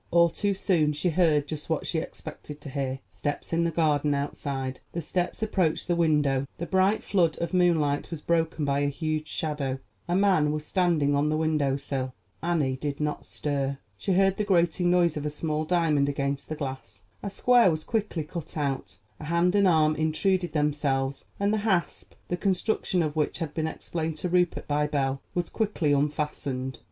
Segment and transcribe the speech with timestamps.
[0.09, 4.79] All too soon she heard just what she expected to hear—steps in the garden outside;
[4.93, 6.47] the steps approached the window.
[6.57, 9.77] The bright flood of moonlight was broken by a huge shadow;
[10.07, 12.15] a man was standing on the window sill.
[12.41, 13.77] Annie did not stir.
[13.95, 17.83] She heard the grating noise of a small diamond against the glass; a square was
[17.83, 23.15] quickly cut out, a hand and arm intruded themselves, and the hasp, the construction of
[23.15, 26.79] which had been explained to Rupert by Belle, was quickly unfastened.